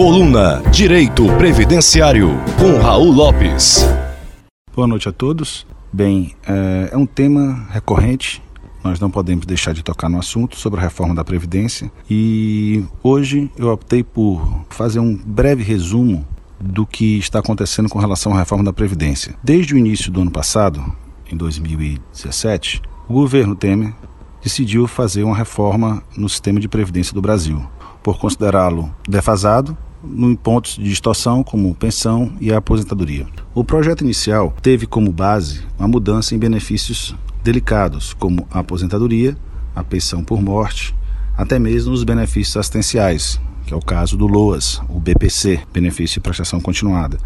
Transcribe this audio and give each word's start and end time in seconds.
Coluna 0.00 0.62
Direito 0.70 1.26
Previdenciário, 1.36 2.30
com 2.58 2.78
Raul 2.78 3.12
Lopes. 3.12 3.86
Boa 4.74 4.86
noite 4.88 5.06
a 5.10 5.12
todos. 5.12 5.66
Bem, 5.92 6.34
é, 6.48 6.88
é 6.90 6.96
um 6.96 7.04
tema 7.04 7.66
recorrente 7.70 8.42
nós 8.82 8.98
não 8.98 9.10
podemos 9.10 9.44
deixar 9.44 9.74
de 9.74 9.82
tocar 9.82 10.08
no 10.08 10.18
assunto 10.18 10.56
sobre 10.56 10.80
a 10.80 10.82
reforma 10.84 11.14
da 11.14 11.22
Previdência 11.22 11.92
e 12.08 12.82
hoje 13.02 13.50
eu 13.58 13.68
optei 13.68 14.02
por 14.02 14.64
fazer 14.70 15.00
um 15.00 15.14
breve 15.14 15.62
resumo 15.62 16.26
do 16.58 16.86
que 16.86 17.18
está 17.18 17.40
acontecendo 17.40 17.90
com 17.90 17.98
relação 17.98 18.32
à 18.32 18.38
reforma 18.38 18.64
da 18.64 18.72
Previdência. 18.72 19.34
Desde 19.44 19.74
o 19.74 19.76
início 19.76 20.10
do 20.10 20.22
ano 20.22 20.30
passado, 20.30 20.82
em 21.30 21.36
2017, 21.36 22.80
o 23.06 23.12
governo 23.12 23.54
Temer 23.54 23.92
decidiu 24.42 24.86
fazer 24.86 25.24
uma 25.24 25.36
reforma 25.36 26.02
no 26.16 26.26
sistema 26.26 26.58
de 26.58 26.68
previdência 26.68 27.12
do 27.12 27.20
Brasil, 27.20 27.62
por 28.02 28.18
considerá-lo 28.18 28.90
defasado 29.06 29.76
em 30.04 30.34
pontos 30.34 30.76
de 30.76 30.84
distorção 30.84 31.42
como 31.42 31.74
pensão 31.74 32.32
e 32.40 32.52
aposentadoria. 32.52 33.26
O 33.54 33.64
projeto 33.64 34.02
inicial 34.02 34.54
teve 34.62 34.86
como 34.86 35.12
base 35.12 35.62
uma 35.78 35.88
mudança 35.88 36.34
em 36.34 36.38
benefícios 36.38 37.14
delicados, 37.42 38.12
como 38.14 38.46
a 38.50 38.60
aposentadoria, 38.60 39.36
a 39.74 39.82
pensão 39.82 40.22
por 40.22 40.42
morte, 40.42 40.94
até 41.36 41.58
mesmo 41.58 41.92
os 41.92 42.04
benefícios 42.04 42.56
assistenciais, 42.56 43.40
que 43.66 43.74
é 43.74 43.76
o 43.76 43.80
caso 43.80 44.16
do 44.16 44.26
LOAS, 44.26 44.80
o 44.88 44.98
BPC, 44.98 45.60
benefício 45.72 46.14
de 46.14 46.20
prestação 46.20 46.60
continuada, 46.60 47.18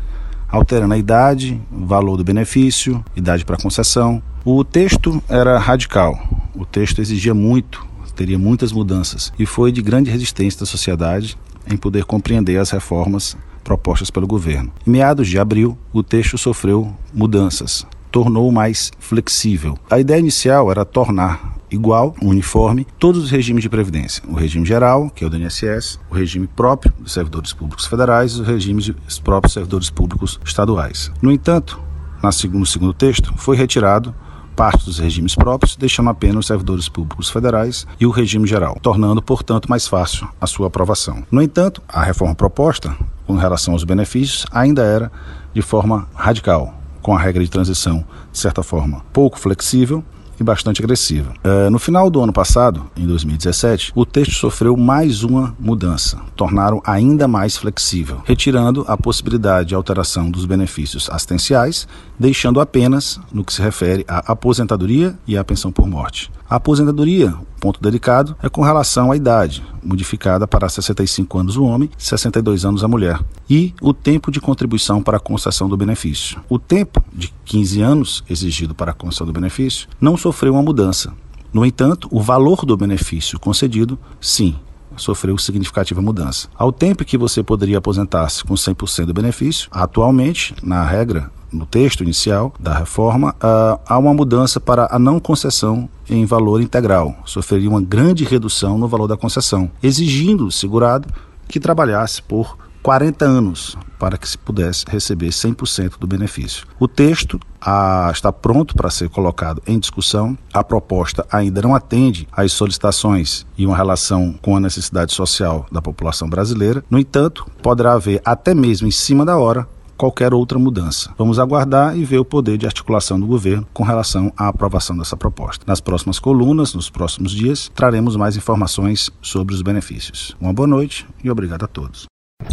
alterando 0.48 0.94
a 0.94 0.98
idade, 0.98 1.60
valor 1.70 2.16
do 2.16 2.24
benefício, 2.24 3.04
idade 3.16 3.44
para 3.44 3.56
concessão. 3.56 4.22
O 4.44 4.62
texto 4.62 5.22
era 5.28 5.58
radical, 5.58 6.18
o 6.54 6.64
texto 6.64 7.00
exigia 7.00 7.34
muito, 7.34 7.84
teria 8.14 8.38
muitas 8.38 8.72
mudanças 8.72 9.32
e 9.38 9.44
foi 9.44 9.72
de 9.72 9.82
grande 9.82 10.10
resistência 10.10 10.60
da 10.60 10.66
sociedade 10.66 11.36
em 11.70 11.76
poder 11.76 12.04
compreender 12.04 12.58
as 12.58 12.70
reformas 12.70 13.36
propostas 13.62 14.10
pelo 14.10 14.26
governo. 14.26 14.72
Em 14.86 14.90
meados 14.90 15.28
de 15.28 15.38
abril, 15.38 15.76
o 15.92 16.02
texto 16.02 16.36
sofreu 16.36 16.94
mudanças, 17.12 17.86
tornou 18.12 18.52
mais 18.52 18.92
flexível. 18.98 19.78
A 19.90 19.98
ideia 19.98 20.20
inicial 20.20 20.70
era 20.70 20.84
tornar 20.84 21.54
igual, 21.70 22.14
uniforme, 22.22 22.86
todos 22.98 23.24
os 23.24 23.30
regimes 23.30 23.62
de 23.62 23.68
previdência. 23.68 24.22
O 24.28 24.34
regime 24.34 24.64
geral, 24.64 25.10
que 25.10 25.24
é 25.24 25.26
o 25.26 25.30
do 25.30 25.36
INSS, 25.36 25.98
o 26.10 26.14
regime 26.14 26.46
próprio 26.46 26.92
dos 26.98 27.12
servidores 27.12 27.52
públicos 27.52 27.86
federais 27.86 28.32
e 28.32 28.40
os 28.40 28.46
regimes 28.46 28.86
dos 28.88 29.18
próprios 29.18 29.54
servidores 29.54 29.90
públicos 29.90 30.38
estaduais. 30.44 31.10
No 31.20 31.32
entanto, 31.32 31.80
no 32.22 32.66
segundo 32.66 32.94
texto, 32.94 33.34
foi 33.36 33.56
retirado 33.56 34.14
parte 34.54 34.84
dos 34.84 34.98
regimes 34.98 35.34
próprios, 35.34 35.76
deixando 35.76 36.10
apenas 36.10 36.38
os 36.38 36.46
servidores 36.46 36.88
públicos 36.88 37.28
federais 37.28 37.86
e 38.00 38.06
o 38.06 38.10
regime 38.10 38.46
geral, 38.46 38.78
tornando, 38.80 39.20
portanto, 39.20 39.68
mais 39.68 39.86
fácil 39.86 40.28
a 40.40 40.46
sua 40.46 40.68
aprovação. 40.68 41.24
No 41.30 41.42
entanto, 41.42 41.82
a 41.88 42.02
reforma 42.02 42.34
proposta, 42.34 42.96
com 43.26 43.36
relação 43.36 43.74
aos 43.74 43.84
benefícios, 43.84 44.46
ainda 44.50 44.82
era 44.82 45.10
de 45.52 45.62
forma 45.62 46.08
radical, 46.14 46.74
com 47.02 47.14
a 47.14 47.20
regra 47.20 47.42
de 47.42 47.50
transição, 47.50 48.04
de 48.32 48.38
certa 48.38 48.62
forma, 48.62 49.02
pouco 49.12 49.38
flexível 49.38 50.02
e 50.38 50.44
bastante 50.44 50.82
agressiva. 50.82 51.32
Uh, 51.44 51.70
no 51.70 51.78
final 51.78 52.10
do 52.10 52.20
ano 52.20 52.32
passado, 52.32 52.86
em 52.96 53.06
2017, 53.06 53.92
o 53.94 54.04
texto 54.04 54.32
sofreu 54.32 54.76
mais 54.76 55.22
uma 55.22 55.54
mudança, 55.58 56.20
tornaram 56.36 56.82
ainda 56.84 57.26
mais 57.28 57.56
flexível, 57.56 58.22
retirando 58.24 58.84
a 58.88 58.96
possibilidade 58.96 59.68
de 59.68 59.74
alteração 59.74 60.30
dos 60.30 60.44
benefícios 60.44 61.08
assistenciais, 61.10 61.86
deixando 62.18 62.60
apenas 62.60 63.20
no 63.32 63.44
que 63.44 63.52
se 63.52 63.62
refere 63.62 64.04
à 64.08 64.32
aposentadoria 64.32 65.16
e 65.26 65.36
à 65.36 65.44
pensão 65.44 65.70
por 65.70 65.86
morte. 65.86 66.30
A 66.54 66.58
aposentadoria, 66.58 67.34
ponto 67.58 67.82
delicado, 67.82 68.36
é 68.40 68.48
com 68.48 68.62
relação 68.62 69.10
à 69.10 69.16
idade, 69.16 69.60
modificada 69.82 70.46
para 70.46 70.68
65 70.68 71.36
anos 71.36 71.56
o 71.56 71.64
homem, 71.64 71.90
62 71.98 72.64
anos 72.64 72.84
a 72.84 72.86
mulher, 72.86 73.20
e 73.50 73.74
o 73.82 73.92
tempo 73.92 74.30
de 74.30 74.40
contribuição 74.40 75.02
para 75.02 75.16
a 75.16 75.20
concessão 75.20 75.68
do 75.68 75.76
benefício. 75.76 76.40
O 76.48 76.56
tempo 76.56 77.02
de 77.12 77.34
15 77.44 77.82
anos 77.82 78.24
exigido 78.30 78.72
para 78.72 78.92
a 78.92 78.94
concessão 78.94 79.26
do 79.26 79.32
benefício 79.32 79.88
não 80.00 80.16
sofreu 80.16 80.52
uma 80.52 80.62
mudança. 80.62 81.12
No 81.52 81.66
entanto, 81.66 82.06
o 82.12 82.20
valor 82.20 82.64
do 82.64 82.76
benefício 82.76 83.36
concedido, 83.40 83.98
sim, 84.20 84.54
sofreu 84.96 85.36
significativa 85.36 86.00
mudança. 86.00 86.46
Ao 86.54 86.70
tempo 86.70 87.04
que 87.04 87.18
você 87.18 87.42
poderia 87.42 87.78
aposentar-se 87.78 88.44
com 88.44 88.54
100% 88.54 89.06
do 89.06 89.12
benefício, 89.12 89.68
atualmente, 89.72 90.54
na 90.62 90.84
regra, 90.84 91.32
no 91.54 91.66
texto 91.66 92.02
inicial 92.02 92.52
da 92.58 92.74
reforma, 92.74 93.34
uh, 93.36 93.80
há 93.86 93.98
uma 93.98 94.12
mudança 94.12 94.60
para 94.60 94.88
a 94.90 94.98
não 94.98 95.20
concessão 95.20 95.88
em 96.08 96.26
valor 96.26 96.60
integral. 96.60 97.14
Sofreria 97.24 97.70
uma 97.70 97.80
grande 97.80 98.24
redução 98.24 98.76
no 98.76 98.88
valor 98.88 99.06
da 99.06 99.16
concessão, 99.16 99.70
exigindo 99.82 100.46
o 100.46 100.52
segurado 100.52 101.08
que 101.48 101.60
trabalhasse 101.60 102.22
por 102.22 102.58
40 102.82 103.24
anos 103.24 103.76
para 103.98 104.18
que 104.18 104.28
se 104.28 104.36
pudesse 104.36 104.84
receber 104.86 105.28
100% 105.28 105.98
do 105.98 106.06
benefício. 106.06 106.66
O 106.78 106.86
texto 106.86 107.40
ah, 107.58 108.10
está 108.12 108.30
pronto 108.30 108.74
para 108.74 108.90
ser 108.90 109.08
colocado 109.08 109.62
em 109.66 109.78
discussão. 109.78 110.36
A 110.52 110.62
proposta 110.62 111.26
ainda 111.32 111.62
não 111.62 111.74
atende 111.74 112.28
às 112.30 112.52
solicitações 112.52 113.46
e 113.56 113.64
uma 113.64 113.74
relação 113.74 114.34
com 114.42 114.54
a 114.54 114.60
necessidade 114.60 115.14
social 115.14 115.64
da 115.72 115.80
população 115.80 116.28
brasileira. 116.28 116.84
No 116.90 116.98
entanto, 116.98 117.46
poderá 117.62 117.94
haver 117.94 118.20
até 118.22 118.54
mesmo 118.54 118.86
em 118.86 118.90
cima 118.90 119.24
da 119.24 119.38
hora 119.38 119.66
qualquer 119.96 120.34
outra 120.34 120.58
mudança. 120.58 121.12
Vamos 121.16 121.38
aguardar 121.38 121.96
e 121.96 122.04
ver 122.04 122.18
o 122.18 122.24
poder 122.24 122.58
de 122.58 122.66
articulação 122.66 123.18
do 123.18 123.26
governo 123.26 123.66
com 123.72 123.82
relação 123.82 124.32
à 124.36 124.48
aprovação 124.48 124.96
dessa 124.96 125.16
proposta. 125.16 125.64
Nas 125.66 125.80
próximas 125.80 126.18
colunas, 126.18 126.74
nos 126.74 126.90
próximos 126.90 127.32
dias, 127.32 127.70
traremos 127.74 128.16
mais 128.16 128.36
informações 128.36 129.10
sobre 129.20 129.54
os 129.54 129.62
benefícios. 129.62 130.36
Uma 130.40 130.52
boa 130.52 130.66
noite 130.66 131.06
e 131.22 131.30
obrigado 131.30 131.64
a 131.64 131.68
todos. 131.68 132.06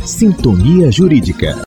Sintonia 0.05 0.91
Jurídica. 0.91 1.61